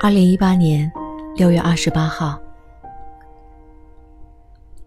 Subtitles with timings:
[0.00, 0.90] 二零一八年
[1.36, 2.40] 六月二十八号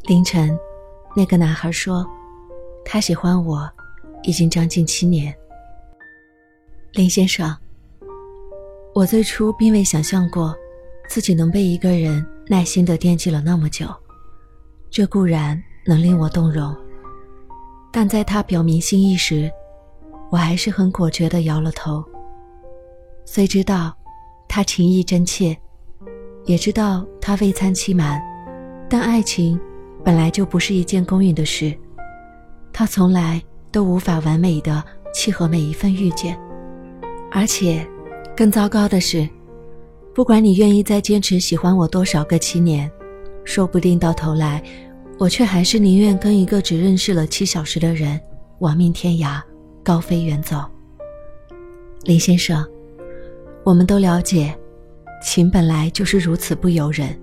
[0.03, 0.57] 凌晨，
[1.15, 2.05] 那个男孩说，
[2.83, 3.69] 他喜欢我，
[4.23, 5.33] 已经将近七年。
[6.91, 7.55] 林先生，
[8.93, 10.55] 我最初并未想象过，
[11.07, 13.87] 自己能被一个人耐心的惦记了那么久，
[14.89, 16.75] 这固然能令我动容，
[17.91, 19.49] 但在他表明心意时，
[20.29, 22.03] 我还是很果决的摇了头。
[23.35, 23.91] 虽知道
[24.47, 25.57] 他情意真切，
[26.45, 28.21] 也知道他未参期满，
[28.87, 29.59] 但爱情
[30.05, 31.75] 本来就不是一件公允的事，
[32.71, 36.39] 他从来都无法完美的契合每一份遇见。
[37.31, 37.83] 而且，
[38.37, 39.27] 更糟糕的是，
[40.13, 42.87] 不管你愿意再坚持喜欢我多少个七年，
[43.43, 44.61] 说不定到头来，
[45.17, 48.21] 我却还是宁愿跟一个只认识了七小时的人
[48.59, 49.41] 亡命天涯，
[49.83, 50.63] 高飞远走。
[52.03, 52.63] 林先生，
[53.65, 54.53] 我们都了解，
[55.23, 57.17] 情本来就是如此不由人，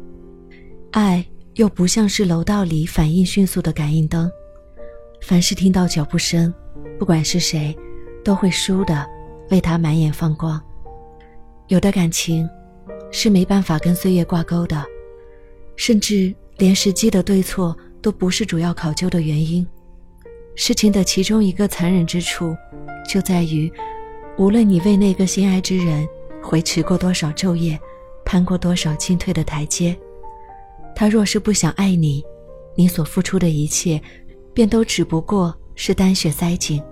[0.92, 4.31] 爱又不像是楼道里反应迅速的感应灯，
[5.20, 6.53] 凡是听到脚步声，
[6.98, 7.77] 不管是谁，
[8.25, 9.06] 都会倏的。
[9.51, 10.62] 为他满眼放光，
[11.67, 12.48] 有的感情
[13.11, 14.81] 是没办法跟岁月挂钩的，
[15.75, 19.67] 甚至连时机的对错都不是主要考究的原因。
[20.55, 22.57] 事情的其中一个残忍之处，
[23.09, 23.69] 就在于，
[24.39, 26.07] 无论你为那个心爱之人
[26.42, 27.78] 回迟过多少昼夜，
[28.24, 29.96] 攀过多少进退的台阶，
[30.94, 32.24] 他若是不想爱你，
[32.74, 34.00] 你所付出的一切，
[34.52, 36.83] 便都只不过是丹血塞井，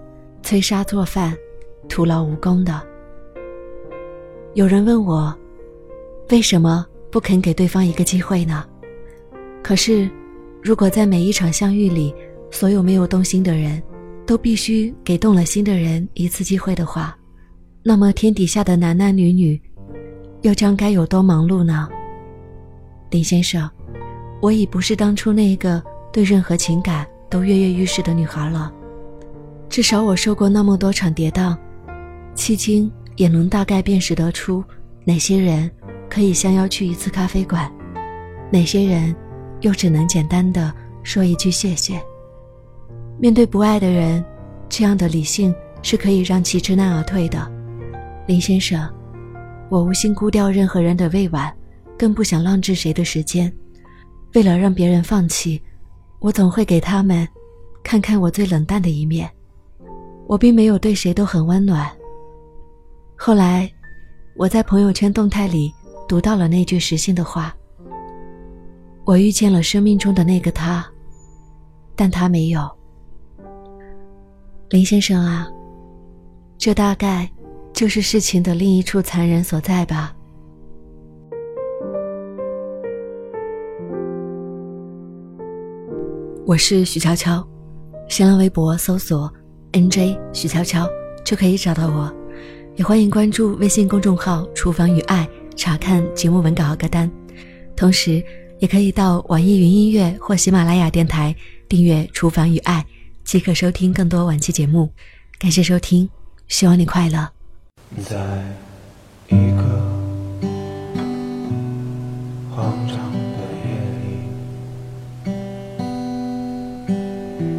[0.43, 1.37] 催杀做饭。
[1.89, 2.87] 徒劳无功的。
[4.53, 5.35] 有人问我，
[6.29, 8.63] 为什么不肯给对方一个机会呢？
[9.63, 10.11] 可是，
[10.63, 12.15] 如果在每一场相遇里，
[12.51, 13.83] 所有没有动心的人，
[14.27, 17.17] 都必须给动了心的人一次机会的话，
[17.89, 19.59] 那么天底下的男男女女，
[20.43, 21.89] 又将该有多忙碌呢？
[23.09, 23.67] 林先生，
[24.43, 28.71] 我已不是当初那个对任何情感都跃跃欲试的女孩了，
[29.71, 31.57] 至少我受过那么多场跌宕。
[32.37, 34.63] 迄今也能大概辨识得出，
[35.07, 35.71] 哪些人
[36.11, 37.73] 可以相邀去一次咖啡馆，
[38.53, 39.17] 哪些人
[39.63, 40.71] 又只能简单的
[41.03, 41.99] 说一句谢谢。
[43.19, 44.23] 面对不爱的人，
[44.69, 47.51] 这样的理性是可以让其知难而退的。
[48.29, 48.87] 林先生，
[49.71, 51.51] 我无心辜掉任何人的未完，
[51.99, 53.51] 更不想浪掷谁的时间。
[54.35, 55.59] 为了让别人放弃，
[56.19, 57.27] 我总会给他们
[57.83, 59.27] 看看我最冷淡的一面。
[60.27, 61.91] 我并没有对谁都很温暖。
[63.17, 63.67] 后来，
[64.37, 65.73] 我在朋友圈动态里
[66.07, 67.57] 读到了那句实心的话
[69.07, 70.87] ：“我遇见了生命中的那个他，
[71.97, 72.71] 但他没有。”
[74.69, 75.49] 林先生啊，
[76.59, 77.27] 这大概
[77.79, 80.13] 就是事情的另一处残忍所在吧。
[86.45, 87.49] 我是许悄悄，
[88.09, 89.33] 新浪微博搜索
[89.71, 90.89] “nj 许悄悄”
[91.25, 92.13] 就可以找到我。
[92.75, 95.25] 也欢迎关注微信公众号“厨房与爱”，
[95.55, 97.09] 查看节目文稿和歌单。
[97.77, 98.21] 同时，
[98.59, 101.33] 也可以到网易云音乐或喜马拉雅电台
[101.69, 102.81] 订阅《厨房与爱》，
[103.23, 104.91] 即可收听更多往期节目。
[105.39, 106.11] 感谢收听，
[106.49, 107.38] 希望你快乐。
[107.97, 108.17] 在
[109.29, 109.63] 一个
[112.55, 113.69] 慌张的夜
[114.03, 114.07] 里，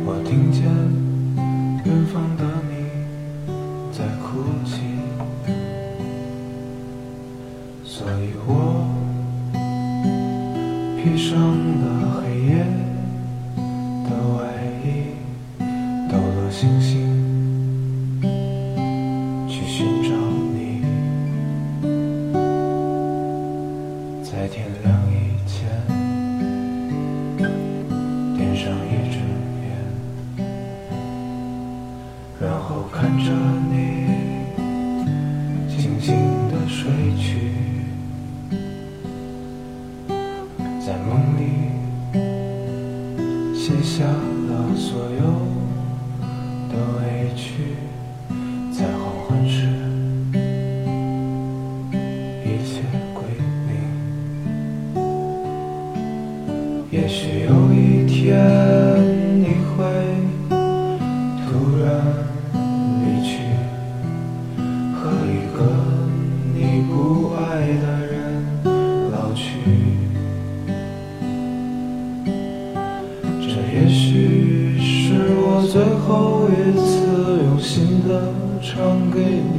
[0.05, 0.63] 我听见
[1.85, 2.73] 远方的你
[3.91, 4.27] 在哭
[4.65, 4.71] 泣。
[7.83, 8.49] 所以我
[10.97, 11.37] 披上
[11.81, 11.83] 了
[12.21, 12.49] 黑夜
[24.39, 25.67] 在天亮以前
[28.37, 29.19] 点上一支
[30.37, 30.41] 烟，
[32.39, 33.25] 然后看着
[33.69, 33.75] 你
[35.67, 36.15] 静静
[36.47, 37.51] 的睡去。
[40.79, 41.41] 在梦里
[43.53, 45.58] 写下了所有
[56.91, 58.35] 也许有一天
[59.39, 59.45] 你
[59.77, 59.85] 会
[61.45, 61.87] 突然
[62.99, 63.29] 离去，
[64.95, 64.97] 和
[65.27, 65.59] 一个
[66.55, 66.57] 你
[66.89, 66.91] 不
[67.35, 67.37] 爱
[67.77, 68.17] 的人
[69.11, 69.43] 老去。
[73.39, 75.75] 这也许是我最
[76.07, 76.89] 后一次
[77.45, 78.09] 用心的
[78.63, 79.58] 唱给你，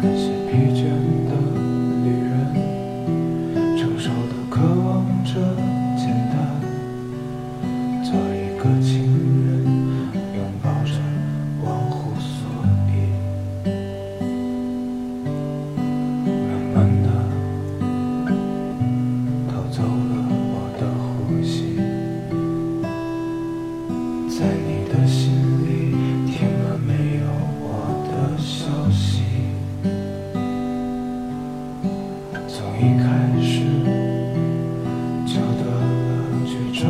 [0.00, 0.27] Christmas.
[32.80, 33.60] 一开始
[35.26, 36.88] 就得了绝症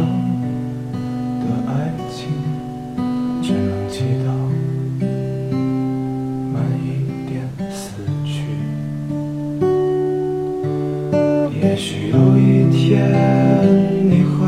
[1.40, 2.28] 的爱情
[3.42, 4.28] 只能祈祷
[6.52, 6.86] 慢一
[7.26, 7.40] 点
[7.70, 8.42] 死去
[11.58, 13.10] 也许有一天
[14.10, 14.46] 你会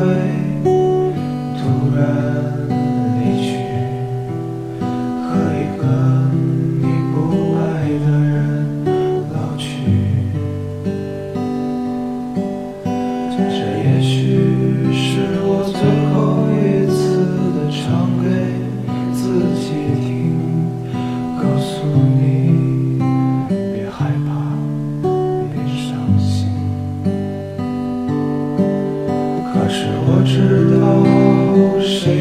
[1.57, 1.61] 突
[1.97, 2.40] 然
[31.61, 32.20] 不是。